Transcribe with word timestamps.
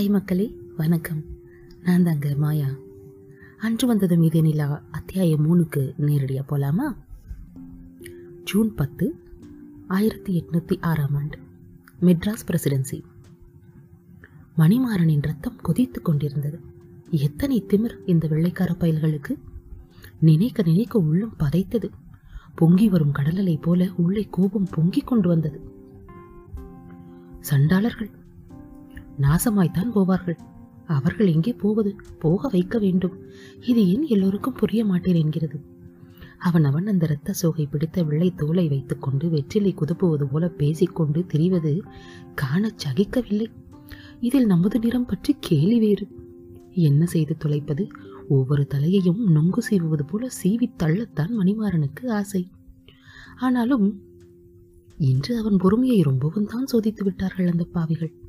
Hi 0.00 0.10
மக்களே 0.10 0.54
வணக்கம். 0.76 1.24
நான் 1.84 2.02
தாங்க 2.02 2.34
மாயா 2.36 2.66
அன்று 3.58 3.86
வந்ததும் 3.86 4.22
இதே 4.22 4.40
நிலா 4.40 4.82
அத்தியாயம் 4.90 5.44
மூணுக்கு 5.46 5.92
நேரடியாக 5.96 6.46
போகலாமா 6.46 6.96
ஜூன் 8.44 8.74
பத்து 8.74 9.14
ஆயிரத்தி 9.88 10.44
எட்நூற்றி 10.44 10.80
ஆறாம் 10.80 11.14
ஆண்டு. 11.14 11.38
மெட்ராஸ் 12.00 12.46
பிரசிடென்சி. 12.46 13.02
மணிமாறனின் 14.58 15.22
ரத்தம் 15.22 15.56
கொதித்து 15.56 16.02
கொண்டிருந்தது. 16.02 16.60
எத்தனை 17.10 17.64
திமிர் 17.68 17.96
இந்த 18.06 18.28
வெள்ளைக்கார 18.28 18.76
பயல்களுக்கு? 18.80 19.38
நினைக்க 20.20 20.62
நினைக்க 20.62 20.98
உள்ளம் 20.98 21.36
பதைத்தது. 21.38 21.90
பொங்கி 22.54 22.88
வரும் 22.88 23.12
கடலலை 23.12 23.60
போல 23.60 23.88
உள்ளே 23.96 24.28
கோபம் 24.30 24.68
பொங்கிக் 24.70 25.06
கொண்டு 25.06 25.28
வந்தது. 25.28 25.60
சண்டாளர்கள் 27.40 28.18
நாசமாய்த்தான் 29.20 29.92
போவார்கள். 29.94 30.38
அவர்கள் 30.86 31.26
எங்கே 31.26 31.52
போவது? 31.52 31.96
போக 32.18 32.48
வைக்க 32.48 32.78
வேண்டும். 32.78 33.18
இது 33.66 33.88
ஏன் 33.88 34.06
எல்லோருக்கும் 34.06 34.54
புரிய 34.54 34.84
மாட்டேன் 34.84 35.14
என்கிறது. 35.14 35.60
அவன் 36.38 36.64
அவன் 36.64 36.86
அந்த 36.86 37.06
இரத்த 37.06 37.32
சோகை 37.32 37.66
பிடித்த 37.66 38.02
வெள்ளை 38.02 38.32
தோலை 38.34 38.68
வைத்துக்கொண்டு 38.68 39.28
வெற்றிலை 39.28 39.74
குதுப்புவது 39.74 40.24
போல 40.24 40.48
பேசிக்கொண்டு 40.48 41.26
திரிவது 41.32 41.80
காணச் 42.34 42.78
சகிக்கவில்லை. 42.78 43.50
இதில் 44.20 44.46
நமது 44.46 44.78
நிறம் 44.78 45.06
பற்றி 45.06 45.36
கேலி 45.40 45.78
வேறு. 45.78 46.08
என்ன 46.70 47.06
செய்து 47.06 47.36
தொலைப்பது? 47.36 47.88
ஒவ்வொரு 48.28 48.66
தலையையும் 48.66 49.36
நொங்கு 49.36 49.58
சீவுவது 49.70 50.06
போல 50.06 50.28
சீவித் 50.28 50.82
தள்ளத்தான் 50.82 51.30
மணிமாறனுக்கு 51.42 52.10
ஆசை. 52.10 52.50
ஆனாலும் 53.36 54.02
இன்று 54.98 55.38
அவன் 55.38 55.56
பொறுமையை 55.56 56.00
ரொம்பவும் 56.00 56.46
தான் 56.46 56.66
சோதித்து 56.72 57.04
விட்டார்கள் 57.04 57.50
அந்த 57.50 57.64
பாவிகள். 57.64 58.19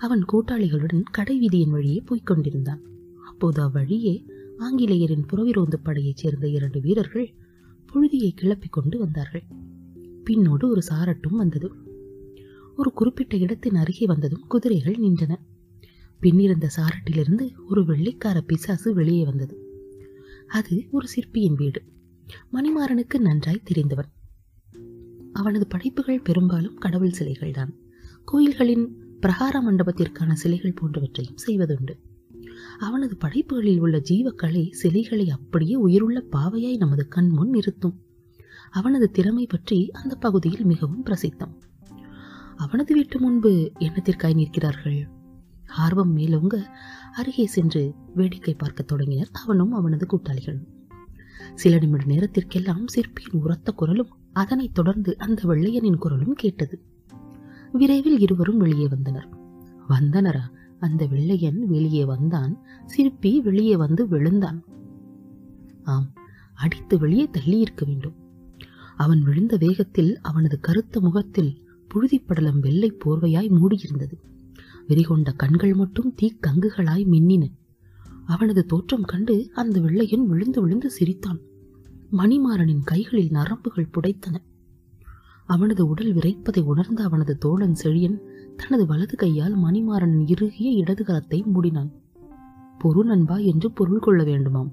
அவன் 0.00 0.24
கூட்டாளிகளுடன் 0.32 1.02
கடை 1.10 1.40
வீதியின் 1.40 1.70
வழியே 1.70 2.00
போய்க் 2.00 2.26
கொண்டிருந்தான். 2.26 2.80
அப்போது 3.26 3.62
அவ்வழியே 3.62 4.24
ஆங்கிலேயரின் 4.58 5.26
புறவிரோந்து 5.26 5.74
படையைச் 5.82 6.16
சேர்ந்த 6.16 6.48
இரண்டு 6.48 6.80
வீரர்கள் 6.80 7.34
புழுதியை 7.86 8.30
கிளப்பிக் 8.34 8.72
கொண்டு 8.72 8.98
வந்தார்கள். 8.98 9.42
பின்னோடு 10.24 10.64
ஒரு 10.64 10.82
சாரட்டும் 10.88 11.36
வந்தது. 11.36 11.70
ஒரு 12.76 12.92
குறிப்பிட்ட 12.92 13.36
இடத்தின் 13.36 13.74
அருகே 13.74 14.06
வந்ததும் 14.06 14.46
குதிரைகள் 14.46 14.94
நின்றன. 14.94 15.36
பின்னிருந்த 16.20 16.68
சாரட்டிலிருந்து 16.76 17.52
ஒரு 17.68 17.84
வெள்ளைக்கார 17.84 18.40
பிசாசு 18.40 18.94
வெளியே 18.94 19.24
வந்தது. 19.24 19.58
அது 20.48 20.84
ஒரு 20.90 21.08
சிற்பியின் 21.08 21.54
வீடு. 21.54 21.82
மணிமாறனுக்கு 22.52 23.18
நன்றாய் 23.18 23.62
தெரிந்தவன். 23.64 24.08
அவனது 25.32 25.66
படைப்புகள் 25.66 26.20
பெரும்பாலும் 26.20 26.74
கடவுள் 26.74 27.14
சிலைகள்தான். 27.18 27.74
கோயில்களின் 28.24 28.99
பிரகார 29.22 29.60
மண்டபத்திற்கான 29.60 30.32
சிலைகள் 30.32 30.74
போன்றவற்றையும் 30.74 31.36
செய்வதுண்டு. 31.46 31.98
அவனது 32.78 33.16
படைப்புகளில் 33.16 33.80
உள்ள 33.80 33.98
ஜீவக்கலை 33.98 34.70
சிலைகளை 34.70 35.30
அப்படியே 35.30 35.74
உயிருள்ள 35.74 36.24
பாவையாய் 36.32 36.76
நமது 36.76 37.08
கண் 37.08 37.28
முன் 37.28 37.48
நிறுத்தும். 37.48 38.02
அவனது 38.70 39.10
திறமை 39.10 39.46
பற்றி 39.46 39.90
அந்த 39.90 40.14
பகுதியில் 40.14 40.64
மிகவும் 40.64 41.04
பிரசித்தம். 41.04 41.54
அவனது 42.56 42.94
வீட்டு 42.94 43.20
முன்பு 43.20 43.72
என்னத்திற்காய் 43.78 44.34
நிற்கிறார்கள்? 44.34 45.08
ஆர்வம் 45.68 46.16
மேலோங்க 46.16 46.64
அருகே 47.12 47.46
சென்று 47.46 47.94
வேடிக்கை 48.14 48.54
பார்க்கத் 48.54 48.86
தொடங்கினர் 48.86 49.30
அவனும் 49.44 49.72
அவனது 49.72 50.06
கூட்டாளிகளும் 50.06 50.66
சில 51.54 51.78
நிமிட 51.78 52.04
நேரத்திற்கெல்லாம் 52.04 52.86
சிற்பியின் 52.86 53.42
உரத்த 53.42 53.72
குரலும் 53.72 54.08
அதனைத் 54.32 54.74
தொடர்ந்து 54.74 55.18
அந்த 55.18 55.42
வெள்ளையனின் 55.44 55.96
குரலும் 55.96 56.34
கேட்டது. 56.34 56.89
விரைவில் 57.72 58.18
இருவரும் 58.18 58.56
வெளியே 58.56 58.88
வந்தனர். 58.88 59.28
வந்தனரா? 59.88 60.40
அந்த 60.78 61.06
வெள்ளையன் 61.06 61.66
வெளியே 61.66 62.04
வந்தான். 62.04 62.60
சிற்பி 62.84 63.40
வெளியே 63.40 63.76
வந்து 63.76 64.08
விழுந்தான். 64.08 64.64
ஆம் 65.82 66.12
அடித்து 66.54 66.98
வெளியே 66.98 67.28
தள்ளி 67.30 67.58
இருக்க 67.58 67.86
வேண்டும். 67.86 68.14
அவன் 68.96 69.22
விழுந்த 69.22 69.56
வேகத்தில் 69.56 70.20
அவனது 70.20 70.60
கருத்த 70.60 71.00
முகத்தில் 71.00 71.68
புழுதிப்படலம் 71.94 72.60
வெள்ளை 72.60 72.92
போர்வையாய் 73.04 73.50
மூடியிருந்தது. 73.50 74.12
வெறிகொண்ட 74.88 75.36
கண்கள் 75.36 75.74
மட்டும் 75.74 76.14
தீக்கங்குகளாய் 76.22 77.06
மின்னின. 77.06 77.46
அவனது 78.24 78.64
தோற்றம் 78.64 79.02
கண்டு 79.02 79.50
அந்த 79.54 79.80
வெள்ளையன் 79.80 80.26
விழுந்து 80.26 80.60
விழுந்து 80.60 80.90
சிரித்தான். 80.90 81.38
மணிமாறனின் 82.12 82.80
கைகளில் 82.84 83.30
நரம்புகள் 83.30 83.90
புடைத்தன. 83.90 84.34
அவனது 85.50 85.82
உடல் 85.86 86.12
விரைப்பதை 86.12 86.62
உணர்ந்த 86.62 87.00
அவனது 87.02 87.34
தோழன் 87.38 87.76
செழியன் 87.82 88.18
தனது 88.56 88.84
வலது 88.86 89.14
கையால் 89.16 89.56
மணிமாறனின் 89.58 90.26
இறுகிய 90.26 90.68
இடது 90.72 91.04
கரத்தை 91.04 91.38
மூடினான். 91.54 91.90
பொறு 92.78 93.02
நண்பா 93.04 93.36
என்று 93.50 93.68
பொருள் 93.70 93.98
கொள்ள 93.98 94.20
வேண்டுமாம். 94.24 94.70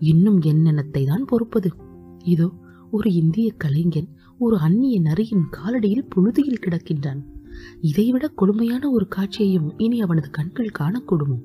இன்னும் 0.00 0.38
என்னென்னத்தை 0.40 1.02
தான் 1.06 1.24
பொறுப்பது. 1.24 1.70
இதோ 2.24 2.48
ஒரு 2.90 3.08
இந்திய 3.12 3.48
கலைஞன் 3.56 4.08
ஒரு 4.38 4.56
அந்நிய 4.58 4.96
நரியின் 5.00 5.46
காலடியில் 5.50 6.08
புழுதியில் 6.08 6.62
கிடக்கின்றான். 6.64 7.20
இதைவிட 7.80 8.24
கொடுமையான 8.28 8.84
ஒரு 8.90 9.06
காட்சியையும் 9.08 9.68
இனி 9.78 9.98
அவனது 10.00 10.30
கண்கள் 10.30 10.76
காணக்கூடுமோ? 10.78 11.38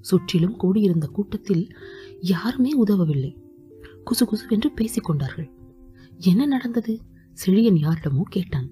சுற்றிலும் 0.00 0.56
கூடியிருந்த 0.56 1.06
கூட்டத்தில் 1.06 1.64
யாருமே 2.22 2.72
உதவவில்லை. 2.84 3.32
குசு 4.08 4.24
குசுவென்று 4.24 4.68
பேசிக் 4.74 5.04
கொண்டார்கள் 5.04 5.48
என்ன 6.20 6.42
நடந்தது? 6.46 6.94
செழியன் 7.44 7.78
யாரிடமோ 7.78 8.22
கேட்டான். 8.28 8.68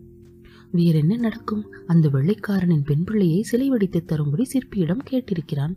வேறென்ன 0.71 1.17
நடக்கும்? 1.17 1.73
அந்த 1.87 2.09
வெள்ளைக்காரனின் 2.09 2.85
பெண் 2.85 3.05
பிள்ளையை 3.05 3.43
சிலை 3.43 3.69
வடித்து 3.69 4.05
தரும்படி 4.05 4.45
சிற்பியிடம் 4.53 5.05
கேட்டிருக்கிறான். 5.11 5.75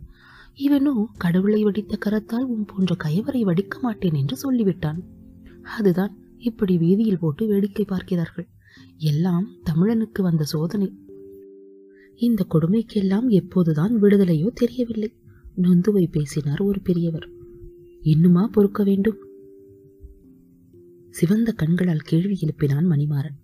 இவனோ 0.56 1.04
கடவுளை 1.18 1.62
வடித்த 1.62 1.98
கரத்தால் 2.06 2.46
உன் 2.46 2.64
போன்ற 2.64 2.96
கயவரை 3.04 3.42
வடிக்க 3.42 3.80
மாட்டேன் 3.80 4.14
என்று 4.14 4.36
சொல்லிவிட்டான். 4.36 5.00
அதுதான் 5.62 6.16
இப்படி 6.38 6.78
வீதியில் 6.78 7.18
போட்டு 7.18 7.46
வேடிக்கை 7.46 7.84
பார்க்கிறார்கள். 7.84 8.48
எல்லாம் 8.96 9.48
தமிழனுக்கு 9.70 10.22
வந்த 10.22 10.44
சோதனை. 10.44 10.92
இந்த 12.16 12.46
கொடுமைக்கெல்லாம் 12.54 13.28
எப்போதுதான் 13.28 13.92
விடுதலையோ 14.02 14.48
தெரியவில்லை. 14.54 15.12
நொந்துவை 15.62 16.06
பேசினார் 16.10 16.60
ஒரு 16.60 16.80
பெரியவர். 16.80 17.28
இன்னுமா 18.02 18.48
பொறுக்க 18.52 18.82
வேண்டும்? 18.82 19.18
சிவந்த 21.10 21.52
கண்களால் 21.52 21.98
கேள்வி 21.98 22.38
எழுப்பினான் 22.40 22.88
மணிமாறன். 22.90 23.36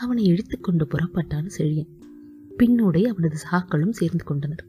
அவனை 0.00 0.24
இழுத்துக்கொண்டு 0.32 0.86
புறப்பட்டான் 0.86 1.50
செழியன். 1.58 1.88
பின்னோடே 2.58 3.02
அவனது 3.02 3.36
சாக்களும் 3.50 3.92
சேர்ந்து 3.92 4.24
கொண்டனர். 4.24 4.66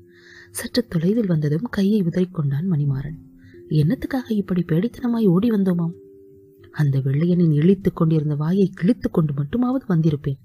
சற்று 0.52 0.88
தொலைவில் 0.88 1.28
வந்ததும் 1.28 1.68
கையை 1.70 2.02
உதறிக்கொண்டான் 2.02 2.70
மணிமாறன். 2.72 3.18
என்னத்துக்காக 3.70 4.32
இப்படி 4.32 4.62
பேடித்தனமாய் 4.62 5.26
ஓடி 5.26 5.50
வந்தோமாம்? 5.50 5.94
அந்த 6.72 7.00
வெள்ளையனின் 7.00 7.54
இழித்துக் 7.54 7.96
கொண்டிருந்த 7.96 8.36
வாயை 8.36 8.72
கிழித்துக் 8.74 9.14
கொண்டு 9.14 9.34
மட்டுமாவது 9.34 9.82
வந்திருப்பேன். 9.90 10.40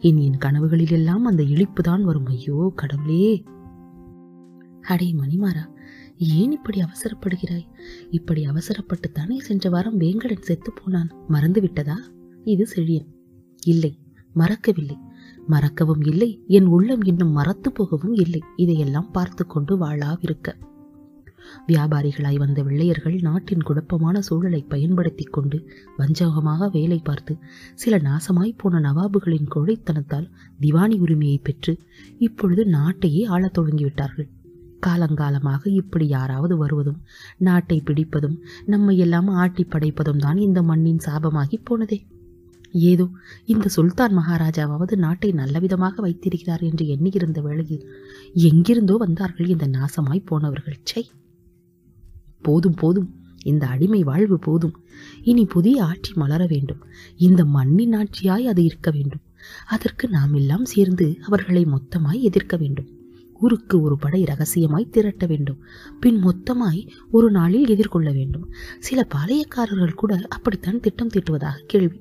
இனி 0.00 0.24
என் 0.24 0.38
கனவுகளிலெல்லாம் 0.38 1.24
அந்த 1.24 1.42
இழிப்புதான் 1.42 2.02
வரும். 2.02 2.26
ஐயோ 2.26 2.72
கடவுளே! 2.76 3.44
அடே 4.82 5.14
மணிமாறா 5.14 5.79
ஏன் 6.20 6.52
இப்படி 6.52 6.82
அவசரப்படுகிறாய்? 6.82 7.66
இப்படி 8.10 8.46
அவசரப்பட்டுத்தானே 8.46 9.36
சென்ற 9.36 9.70
வாரம் 9.70 10.00
வேங்கடன் 10.00 10.40
செத்து 10.40 10.72
போனான். 10.72 11.10
மறந்து 11.28 11.60
விட்டதா? 11.60 11.96
இது 12.44 12.66
செழியன். 12.74 13.06
இல்லை 13.66 13.98
மறக்கவில்லை. 14.34 14.98
மறக்கவும் 15.46 16.00
இல்லை 16.00 16.44
என் 16.46 16.66
உள்ளம் 16.66 17.02
இன்னும் 17.02 17.30
மறத்து 17.30 17.72
போகவும் 17.72 18.12
இல்லை. 18.12 18.42
இதையெல்லாம் 18.56 19.10
பார்த்து 19.10 19.46
கொண்டு 19.46 19.78
வாழாவிருக்க. 19.78 20.52
வியாபாரிகளாய் 21.66 22.36
வந்த 22.36 22.62
வெள்ளையர்கள் 22.62 23.18
நாட்டின் 23.20 23.62
குழப்பமான 23.62 24.20
சூழலை 24.20 24.64
பயன்படுத்தி 24.68 25.24
கொண்டு 25.24 25.70
வஞ்சகமாக 25.98 26.70
வேலை 26.70 26.98
பார்த்து 26.98 27.38
சில 27.74 27.98
நாசமாய் 27.98 28.54
போன 28.56 28.92
நவாபுகளின் 28.92 29.48
கொழைத்தனத்தால் 29.54 30.30
திவானி 30.60 30.98
உரிமையை 30.98 31.40
பெற்று 31.42 31.78
இப்பொழுது 32.18 32.64
நாட்டையே 32.64 33.26
ஆளத் 33.26 33.58
தொடங்கிவிட்டார்கள். 33.58 34.28
காலங்காலமாக 34.86 35.62
இப்படி 35.72 36.06
யாராவது 36.08 36.56
வருவதும் 36.56 37.02
நாட்டை 37.38 37.78
பிடிப்பதும் 37.80 38.36
நம்மை 38.66 38.98
எல்லாம் 38.98 39.28
ஆட்டி 39.28 39.64
படைப்பதும் 39.64 40.16
தான் 40.16 40.36
இந்த 40.36 40.62
மண்ணின் 40.62 41.04
சாபமாகி 41.06 41.58
போனதே. 41.64 41.98
ஏதோ 42.90 43.08
இந்த 43.44 43.68
சுல்தான் 43.68 44.12
மகாராஜாவாவது 44.18 44.96
நாட்டை 44.96 45.32
நல்லவிதமாக 45.32 45.94
வைத்திருக்கிறார் 46.00 46.60
என்று 46.60 46.88
எண்ணியிருந்த 46.88 47.40
வேளையில் 47.40 47.86
எங்கிருந்தோ 48.34 48.96
வந்தார்கள் 48.96 49.46
இந்த 49.46 49.66
நாசமாய் 49.66 50.22
போனவர்கள். 50.24 50.78
சை 50.82 51.04
போதும் 52.42 52.74
போதும். 52.74 53.08
இந்த 53.44 53.66
அடிமை 53.66 54.02
வாழ்வு 54.02 54.38
போதும். 54.38 54.76
இனி 55.22 55.44
புதிய 55.44 55.84
ஆட்சி 55.84 56.12
மலர 56.14 56.46
வேண்டும். 56.46 56.82
இந்த 57.16 57.44
மண்ணின் 57.44 57.92
ஆட்சியாய் 57.92 58.44
அது 58.44 58.64
இருக்க 58.64 58.90
வேண்டும். 58.90 59.24
அதற்கு 59.66 60.08
நாம் 60.08 60.34
எல்லாம் 60.34 60.64
சேர்ந்து 60.64 61.18
அவர்களை 61.26 61.64
மொத்தமாய் 61.64 62.20
எதிர்க்க 62.20 62.56
வேண்டும். 62.56 62.88
ஊருக்கு 63.40 63.80
ஒரு 63.80 63.96
படை 63.96 64.24
ரகசியமாய் 64.24 64.88
திரட்ட 64.88 65.26
வேண்டும். 65.26 65.58
பின் 66.00 66.24
மொத்தமாய் 66.24 66.88
ஒரு 67.10 67.30
நாளில் 67.30 67.68
எதிர்கொள்ள 67.68 68.12
வேண்டும். 68.12 68.52
சில 68.78 69.06
பாளையக்காரர்கள் 69.14 69.94
கூட 69.94 70.20
அப்படித்தான் 70.28 70.80
திட்டம் 70.80 71.08
தீட்டுவதாக 71.08 71.64
கேள்வி. 71.66 72.00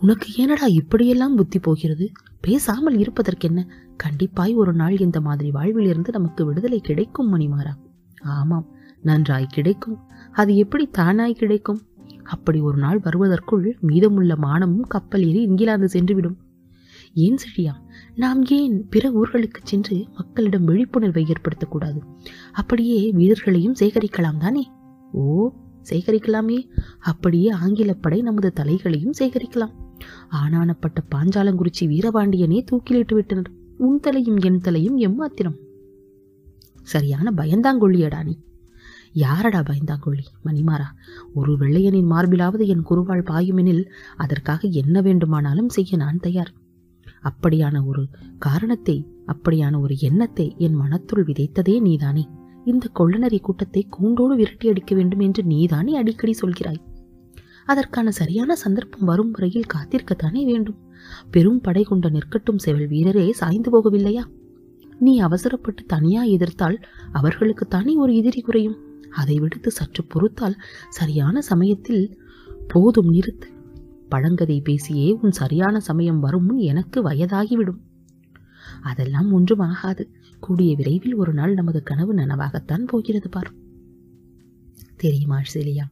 உனக்கு 0.00 0.26
ஏனடா 0.36 0.66
இப்படியெல்லாம் 0.66 1.36
புத்தி 1.36 1.58
போகிறது? 1.58 2.10
பேசாமல் 2.40 2.98
இருப்பதற்கென்ன? 2.98 3.66
கண்டிப்பாய் 4.02 4.54
ஒரு 4.54 4.72
நாள் 4.72 4.98
இந்த 4.98 5.20
மாதிரி 5.20 5.50
வாழ்விலிருந்து 5.50 6.12
நமக்கு 6.12 6.44
விடுதலை 6.44 6.80
கிடைக்கும் 6.80 7.38
மணிமாறா. 7.38 7.72
ஆமாம் 8.22 8.66
நன்றாய் 9.02 9.46
கிடைக்கும். 9.46 9.98
அது 10.32 10.56
எப்படி 10.56 10.90
தானாய் 10.98 11.32
கிடைக்கும்? 11.32 11.80
அப்படி 12.24 12.60
ஒரு 12.60 12.78
நாள் 12.78 12.98
வருவதற்குள் 12.98 13.76
மீதமுள்ள 13.80 14.36
மானமும் 14.36 14.82
கப்பல் 14.82 15.24
ஏறி 15.24 15.42
இங்கிலாந்து 15.42 15.88
சென்றுவிடும். 15.92 16.36
ஏன் 17.14 17.36
செழியா 17.36 17.72
நாம் 18.14 18.44
ஏன் 18.44 18.88
பிற 18.88 19.10
ஊர்களுக்கு 19.10 19.60
சென்று 19.62 20.08
மக்களிடம் 20.16 20.64
விழிப்புணர்வை 20.64 21.26
ஏற்படுத்தக்கூடாது? 21.26 21.98
அப்படியே 22.52 23.10
வீரர்களையும் 23.10 23.74
சேகரிக்கலாம் 23.80 24.36
தானே? 24.36 24.70
ஓ 25.12 25.52
சேகரிக்கலாமே. 25.90 26.68
அப்படியே 26.98 27.52
ஆங்கிலப்படை 27.52 28.22
நமது 28.22 28.52
தலைகளையும் 28.60 29.12
சேகரிக்கலாம். 29.18 29.72
ஆனானப்பட்ட 30.30 30.96
பாஞ்சாலங்குறிச்சி 31.14 31.84
வீரபாண்டியனே 31.84 32.64
தூக்கிலிட்டு 32.70 33.14
விட்டனர். 33.14 33.50
உன் 33.78 34.00
தலையும் 34.00 34.36
என் 34.36 34.60
தலையும் 34.60 34.98
எம்மாத்திரம்? 34.98 35.56
சரியான 36.82 37.32
பயந்தாங்கொள்ளியடா 37.36 38.24
நீ. 38.24 38.38
யாரடா 39.12 39.60
பயந்தாங்கொள்ளி 39.60 40.24
மணிமாறா? 40.44 40.84
ஒரு 41.34 41.56
வெள்ளையனின் 41.56 42.10
மார்பிலாவது 42.10 42.66
என் 42.66 42.86
குருவாள் 42.90 43.24
பாயுமெனில் 43.24 43.84
அதற்காக 44.16 44.68
என்ன 44.68 45.00
வேண்டுமானாலும் 45.00 45.68
செய்ய 45.68 45.96
நான் 45.96 46.18
தயார். 46.18 46.52
அப்படியான 47.24 47.86
ஒரு 47.86 48.08
காரணத்தை 48.38 48.96
அப்படியான 49.26 49.80
ஒரு 49.80 49.94
எண்ணத்தை 49.98 50.54
என் 50.58 50.80
மனத்துள் 50.80 51.26
விதைத்ததே 51.26 51.80
நீதானே. 51.80 52.28
இந்த 52.64 52.88
கொள்ளநரி 52.94 53.40
கூட்டத்தை 53.40 53.86
கூண்டோடு 53.90 54.34
விரட்டி 54.36 54.68
அடிக்க 54.68 54.94
வேண்டும் 54.94 55.20
என்று 55.20 55.42
நீதானே 55.42 55.96
அடிக்கடி 55.96 56.34
சொல்கிறாய். 56.42 56.80
அதற்கான 57.64 58.10
சரியான 58.10 58.56
சந்தர்ப்பம் 58.56 59.04
வரும் 59.04 59.30
வரையில் 59.30 59.72
காத்திருக்கத்தானே 59.74 60.44
வேண்டும். 60.44 60.78
பெரும் 61.30 61.60
படை 61.60 61.82
கொண்ட 61.82 62.08
நிற்கட்டும் 62.08 62.62
செவல் 62.64 62.88
வீரரே 62.88 63.30
சாய்ந்து 63.30 63.70
போகவில்லையா? 63.74 64.24
நீ 64.98 65.18
அவசரப்பட்டு 65.18 65.84
தனியா 65.84 66.22
எதிர்த்தால் 66.22 66.78
அவர்களுக்குத்தானே 67.12 67.94
ஒரு 67.96 68.14
எதிரி 68.16 68.40
குறையும். 68.40 68.78
அதை 69.10 69.38
விடுத்து 69.38 69.70
சற்று 69.70 70.04
பொறுத்தால் 70.04 70.60
சரியான 70.88 71.40
சமயத்தில் 71.40 72.18
போதும் 72.68 73.12
நிறுத்து. 73.12 73.48
பழங்கதை 74.14 74.58
பேசியே 74.64 75.08
உன் 75.22 75.38
சரியான 75.40 75.80
சமயம் 75.80 76.20
வரும் 76.20 76.44
முன் 76.44 76.60
எனக்கு 76.72 76.98
வயதாகிவிடும். 77.08 77.80
அதெல்லாம் 78.82 79.32
ஒன்றும் 79.32 79.64
ஆகாது 79.70 80.04
கூடிய 80.40 80.74
விரைவில் 80.74 81.14
ஒரு 81.14 81.32
நாள் 81.32 81.54
நமது 81.54 81.82
கனவு 81.82 82.14
நனவாகத்தான் 82.14 82.84
போகிறது 82.86 83.28
பார். 83.28 83.50
தெரியுமா 84.96 85.38
செலியா 85.54 85.84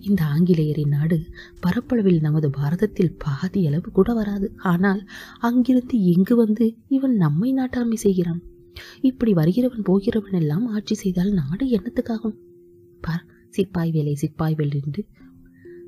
இந்த 0.00 0.20
ஆங்கிலேயரின் 0.24 0.88
நாடு 0.88 1.16
பரப்பளவில் 1.60 2.20
நமது 2.20 2.50
பாரதத்தில் 2.50 3.16
பாதி 3.18 3.66
அளவு 3.66 3.90
கூட 3.90 4.12
வராது. 4.12 4.46
ஆனால் 4.62 5.02
அங்கிருந்து 5.40 5.96
எங்கு 6.04 6.36
வந்து 6.36 6.66
இவன் 6.88 7.16
நம்மை 7.16 7.50
நாட்டாமை 7.54 7.94
செய்கிறான்? 7.94 8.40
இப்படி 9.00 9.32
வருகிறவன் 9.32 9.84
போகிறவன் 9.84 10.32
எல்லாம் 10.32 10.66
ஆட்சி 10.66 10.94
செய்தால் 10.94 11.32
நாடு 11.32 11.66
என்னத்துக்காகும்? 11.66 12.36
பார் 13.00 13.24
சிப்பாய் 13.48 13.90
வேலை 13.90 14.14
சிப்பாய் 14.14 14.54
வேலை 14.54 14.80
என்று 14.84 15.02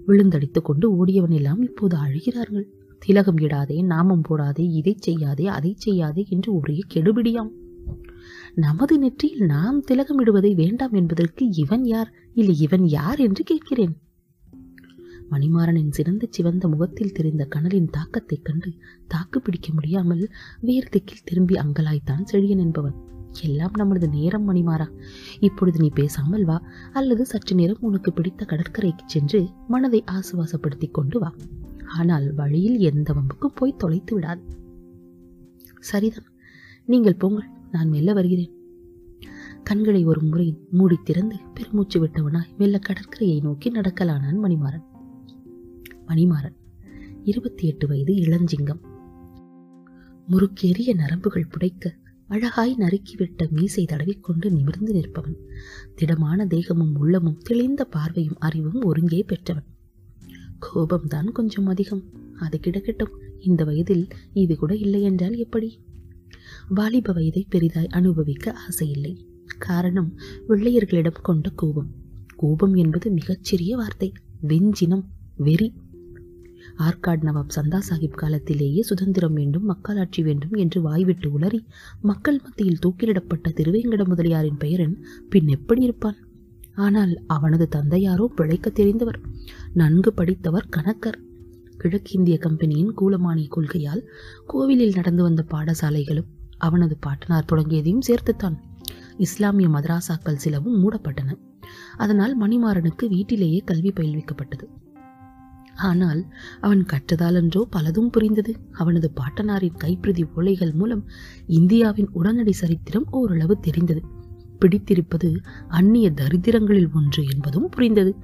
விழுந்தடித்துக் 0.07 0.65
கொண்டு 0.65 0.97
ஓடியவன் 0.97 1.31
எல்லாம் 1.31 1.63
இப்போது 1.63 1.97
அழுகிறார்கள். 1.97 2.65
திலகம் 2.99 3.37
இடாதே 3.37 3.83
நாமம் 3.83 4.23
போடாதே 4.29 4.61
இதை 4.61 4.97
செய்யாதே 4.99 5.47
அதை 5.47 5.75
செய்யாதே 5.79 6.27
என்று 6.29 6.55
ஒரே 6.55 6.79
கெடுபிடியாம். 6.95 7.51
நமது 8.55 8.99
நெற்றியில் 8.99 9.47
நாம் 9.47 9.81
திலகம் 9.81 10.19
இடுவதை 10.19 10.55
வேண்டாம் 10.55 10.93
என்பதற்கு 10.93 11.51
இவன் 11.53 11.85
யார்? 11.85 12.13
இல்லை 12.35 12.59
இவன் 12.59 12.87
யார் 12.87 13.19
என்று 13.19 13.45
கேட்கிறேன். 13.45 13.99
மணிமாறனின் 15.31 15.91
சிறந்த 15.91 16.27
சிவந்த 16.31 16.69
முகத்தில் 16.69 17.13
தெரிந்த 17.13 17.45
கனலின் 17.45 17.91
தாக்கத்தைக் 17.91 18.45
கண்டு 18.45 18.73
தாக்கு 19.09 19.41
பிடிக்க 19.41 19.73
முடியாமல் 19.73 20.29
வேறு 20.61 20.89
திக்கில் 20.89 21.25
திரும்பி 21.25 21.55
அங்கலாய்த்தான் 21.55 22.25
செழியன் 22.33 22.59
என்பவன். 22.59 23.15
எல்லாம் 23.43 23.73
நம்மளது 23.79 24.09
நேரம் 24.09 24.53
மணிமாறா. 24.53 24.93
இப்பொழுது 25.41 25.79
நீ 25.79 25.89
பேசாமல் 25.95 26.45
வா 26.45 26.63
அல்லது 26.93 27.27
சற்று 27.27 27.55
நேரம் 27.57 27.77
உனக்கு 27.81 28.13
பிடித்த 28.13 28.45
கடற்கரைக்கு 28.45 29.05
சென்று 29.07 29.49
மனதை 29.69 30.05
ஆசுவாசப்படுத்திக் 30.07 30.95
கொண்டு 30.95 31.19
வா. 31.19 31.35
ஆனால் 31.99 32.35
வழியில் 32.35 32.79
எந்த 32.79 33.15
வம்புக்கும் 33.15 33.55
போய் 33.55 33.75
தொலைத்து 33.77 34.15
விடாது. 34.15 34.43
சரிதான். 35.79 36.25
நீங்கள் 36.85 37.15
போங்கள் 37.15 37.49
நான் 37.71 37.89
மெல்ல 37.89 38.13
வருகிறேன். 38.13 38.55
கண்களை 39.63 40.05
ஒரு 40.05 40.23
முறை 40.23 40.59
மூடி 40.71 40.99
திறந்து 41.05 41.37
பெருமூச்சு 41.55 42.07
விட்டவனாய் 42.07 42.57
மெல்ல 42.59 42.79
கடற்கரையை 42.79 43.41
நோக்கி 43.41 43.71
நடக்கலானான் 43.71 44.39
மணிமாறன். 44.43 44.85
மணிமாறன் 46.07 46.55
இருபத்தி 47.23 47.67
எட்டு 47.67 47.89
வயது 47.89 48.15
இளஞ்சிங்கம். 48.15 48.81
முறுக்கேறிய 50.31 50.95
நரம்புகள் 50.95 51.49
புடைக்க 51.49 51.91
அழகாய் 52.29 52.77
நறுக்கிவிட்ட 52.79 53.51
மீசை 53.51 53.85
தடவிக்கொண்டு 53.85 54.51
நிமிர்ந்து 54.51 54.93
நிற்பவன். 54.93 55.37
திடமான 55.95 56.47
தேகமும் 56.47 56.97
உள்ளமும் 56.97 57.39
தெளிந்த 57.39 57.85
பார்வையும் 57.85 58.37
அறிவும் 58.39 58.83
ஒருங்கே 58.83 59.23
பெற்றவன். 59.23 59.65
கோபம்தான் 60.61 61.33
கொஞ்சம் 61.33 61.67
அதிகம். 61.67 62.03
அது 62.39 62.61
கிடக்கட்டும். 62.61 63.21
இந்த 63.41 63.65
வயதில் 63.65 64.09
இது 64.33 64.57
கூட 64.57 64.75
இல்லை 64.75 65.03
என்றால் 65.03 65.37
எப்படி? 65.37 65.81
வாலிப 66.69 67.13
வயதை 67.13 67.47
பெரிதாய் 67.51 67.87
அனுபவிக்க 67.87 68.55
ஆசையில்லை 68.55 69.17
காரணம் 69.59 70.19
வெள்ளையர்களிடம் 70.49 71.23
கொண்ட 71.23 71.49
கோபம். 71.49 71.91
கோபம் 72.37 72.75
என்பது 72.75 73.11
மிகச்சிறிய 73.11 73.77
வார்த்தை. 73.77 74.13
வெஞ்சினம் 74.43 75.05
வெறி. 75.37 75.73
ஆர்காட் 76.79 77.25
நவாப் 77.25 77.55
சந்தா 77.57 77.81
சாஹிப் 77.89 78.17
காலத்திலேயே 78.17 78.83
சுதந்திரம் 78.83 79.33
வேண்டும் 79.33 79.65
மக்களாட்சி 79.65 80.23
வேண்டும் 80.23 80.55
என்று 80.55 80.83
வாய்விட்டு 80.83 81.39
உளறி 81.39 81.61
மக்கள் 82.01 82.41
மத்தியில் 82.43 82.79
தூக்கிலிடப்பட்ட 82.87 83.49
திருவேங்கட 83.49 84.05
முதலியாரின் 84.05 84.57
பெயரன் 84.57 85.05
பின் 85.29 85.49
எப்படி 85.49 85.83
இருப்பான்? 85.83 86.17
ஆனால் 86.75 87.23
அவனது 87.27 87.69
தந்தையாரோ 87.77 88.25
பிழைக்க 88.25 88.71
தெரிந்தவர் 88.71 89.21
நன்கு 89.73 90.13
படித்தவர் 90.13 90.69
கணக்கர். 90.77 91.19
கிழக்கிந்திய 91.79 92.39
கம்பெனியின் 92.39 92.95
கூலமானிய 92.99 93.49
கொள்கையால் 93.57 94.03
கோவிலில் 94.47 94.95
நடந்து 94.95 95.23
வந்த 95.23 95.45
பாடசாலைகளும் 95.51 96.31
அவனது 96.59 96.97
பாட்டனார் 96.97 97.51
தொடங்கியதையும் 97.53 98.07
சேர்த்துத்தான். 98.07 98.57
இஸ்லாமிய 99.17 99.69
மதராசாக்கள் 99.69 100.43
சிலவும் 100.45 100.79
மூடப்பட்டன. 100.83 101.39
அதனால் 101.97 102.41
மணிமாறனுக்கு 102.41 103.07
வீட்டிலேயே 103.09 103.63
கல்வி 103.65 103.93
பயில்விக்கப்பட்டது. 103.97 104.67
ஆனால் 105.77 106.35
அவன் 106.61 106.87
கற்றதாலன்றோ 106.93 107.63
பலதும் 107.77 108.07
புரிந்தது. 108.07 108.57
அவனது 108.73 109.13
பாட்டனாரின் 109.15 109.77
கைப்பிரதி 109.85 110.25
ஓலைகள் 110.37 110.73
மூலம் 110.73 111.09
இந்தியாவின் 111.47 112.09
உடனடி 112.13 112.53
சரித்திரம் 112.53 113.07
ஓரளவு 113.11 113.61
தெரிந்தது. 113.61 114.03
பிடித்திருப்பது 114.59 115.41
அந்நிய 115.69 116.11
தரித்திரங்களில் 116.11 116.93
ஒன்று 116.93 117.25
என்பதும் 117.25 117.69
புரிந்தது. 117.69 118.15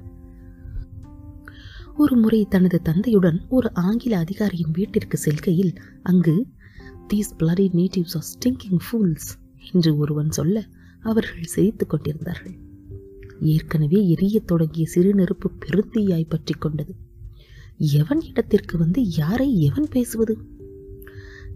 ஒரு 1.97 2.15
முறை 2.15 2.45
தனது 2.45 2.81
தந்தையுடன் 2.81 3.41
ஒரு 3.49 3.73
ஆங்கில 3.73 4.17
அதிகாரியின் 4.17 4.71
வீட்டிற்கு 4.71 5.17
செல்கையில் 5.17 5.73
அங்கு 6.03 6.47
these 7.13 7.35
bloody 7.39 7.67
natives 7.73 8.15
are 8.15 8.25
stinking 8.33 8.79
fools 8.85 9.29
என்று 9.73 9.97
ஒருவன் 9.97 10.31
சொல்ல 10.31 10.65
அவர்கள் 11.01 11.43
சிரித்துக் 11.43 11.89
கொண்டிருந்தார்கள். 11.89 12.59
ஏற்கனவே 13.39 14.15
எரியத் 14.15 14.47
தொடங்கிய 14.47 14.85
சிறு 14.85 15.13
நெருப்பு 15.13 15.51
பெருந்தீயாய் 15.65 16.29
பற்றி 16.29 16.53
கொண்டது. 16.53 16.95
எவன் 17.77 18.21
இடத்திற்கு 18.21 18.77
வந்து 18.77 19.09
யாரை 19.09 19.61
எவன் 19.61 19.87
பேசுவது? 19.89 20.37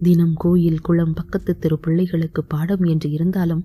தினம் 0.02 0.34
கோயில் 0.34 0.80
குளம் 0.80 1.14
பக்கத்து 1.14 1.58
தெரு 1.58 1.78
பிள்ளைகளுக்கு 1.78 2.44
பாடம் 2.44 2.82
என்று 2.82 3.10
இருந்தாலும் 3.10 3.64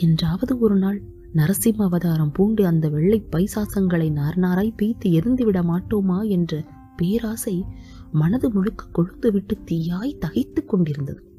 என்றாவது 0.00 0.58
ஒரு 0.58 0.76
நாள் 0.76 1.02
நரசிம்ம 1.34 1.76
அவதாரம் 1.76 2.32
பூண்டு 2.32 2.66
அந்த 2.66 2.88
வெள்ளை 2.88 3.26
பைசாசங்களை 3.30 4.12
நார்நாராய் 4.12 4.74
பீத்து 4.82 5.10
எரிந்து 5.10 5.44
விட 5.44 5.62
மாட்டோமா 5.62 6.28
என்ற 6.28 6.64
பேராசை 6.96 7.64
மனது 8.12 8.50
முழுக்க 8.50 8.86
கொழுந்து 8.92 9.32
விட்டு 9.32 9.58
தீயாய் 9.64 10.18
தகைத்துக் 10.18 10.68
கொண்டிருந்தது. 10.68 11.30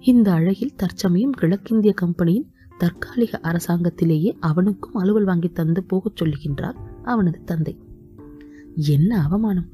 இந்த 0.00 0.32
அழகில் 0.32 0.74
தற்சமயம் 0.76 1.30
கிழக்கிந்திய 1.30 1.92
கம்பெனியின் 1.92 2.50
தற்காலிக 2.78 3.40
அரசாங்கத்திலேயே 3.42 4.36
அவனுக்கும் 4.40 4.94
அலுவல் 4.94 5.24
வாங்கி 5.24 5.48
தந்து 5.48 5.82
போகச் 5.82 6.22
சொல்லுகின்றார் 6.22 6.76
அவனது 7.04 7.44
தந்தை. 7.44 7.83
என்ன 8.74 9.22
அவமானம்? 9.22 9.68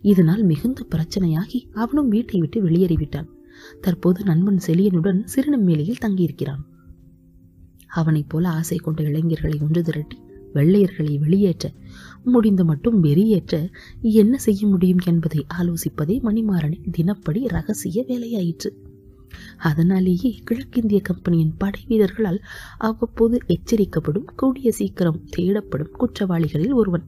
இதனால் 0.00 0.44
மிகுந்த 0.44 0.86
பிரச்சனையாகி 0.90 1.70
அவனும் 1.72 2.08
வீட்டை 2.08 2.40
விட்டு 2.40 2.62
வெளியேறிவிட்டான். 2.62 3.28
தற்போது 3.80 4.24
நண்பன் 4.24 4.60
செலியனுடன் 4.66 5.26
சிறுநெம்மேலியில் 5.34 6.00
தங்கியிருக்கிறான். 6.00 6.60
அவனைப் 7.86 8.28
போல 8.28 8.48
ஆசை 8.48 8.78
கொண்ட 8.78 9.02
இளைஞர்களை 9.02 9.58
ஒன்று 9.60 9.82
திரட்டி 9.82 10.18
வெள்ளையர்களை 10.54 11.18
வெளியேற்ற 11.18 11.72
முடிந்த 12.24 12.64
மட்டும் 12.64 13.02
வெறியேற்ற 13.02 13.72
என்ன 14.00 14.38
செய்ய 14.38 14.66
முடியும் 14.66 14.98
என்பதை 15.06 15.46
ஆலோசிப்பதே 15.58 16.20
மணிமாறனின் 16.20 16.90
தினப்படி 16.90 17.46
ரகசிய 17.46 18.04
வேலையாயிற்று. 18.08 18.70
அதனாலேயே 19.56 20.40
கிழக்கிந்திய 20.44 21.00
கம்பெனியின் 21.00 21.56
படை 21.58 21.84
வீரர்களால் 21.88 22.44
அவ்வப்போது 22.78 23.38
எச்சரிக்கப்படும் 23.46 24.24
கூடிய 24.36 24.72
சீக்கிரம் 24.72 25.24
தேடப்படும் 25.36 25.90
குற்றவாளிகளில் 25.90 26.72
ஒருவன். 26.72 27.04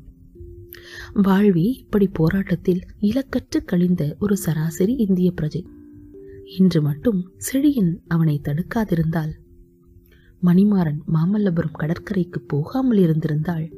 வாழ்வி 1.15 1.73
இப்படி 1.79 2.07
போராட்டத்தில் 2.07 2.83
இலக்கற்று 3.01 3.65
கழிந்த 3.65 4.17
ஒரு 4.19 4.37
சராசரி 4.37 4.95
இந்திய 4.97 5.33
பிரஜை. 5.41 5.67
இன்று 6.59 6.83
மட்டும் 6.83 7.31
செழியன் 7.53 8.03
அவனை 8.07 8.41
தடுக்காதிருந்தால். 8.45 9.33
மணிமாறன் 10.43 10.99
மாமல்லபுரம் 11.13 11.73
கடற்கரைக்கு 11.73 12.41
போகாமல் 12.41 12.99
இருந்திருந்தால் 12.99 13.71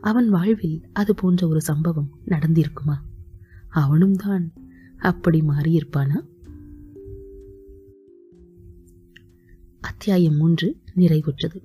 அவன் 0.00 0.28
வாழ்வில் 0.28 0.82
அது 0.92 1.14
போன்ற 1.14 1.48
ஒரு 1.48 1.60
சம்பவம் 1.60 2.10
நடந்திருக்குமா? 2.26 2.96
அவனும் 3.68 4.14
தான் 4.14 4.52
அப்படி 4.98 5.40
மாறியிருப்பானா? 5.40 6.20
அத்தியாயம் 9.80 10.36
மூன்று 10.36 10.76
நிறைவுற்றது. 10.96 11.62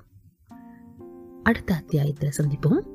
அடுத்த 1.43 1.75
அத்தியாயத்தில் 1.75 2.31
சந்திப்போம். 2.37 2.94